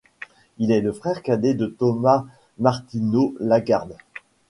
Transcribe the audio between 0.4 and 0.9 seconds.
Il est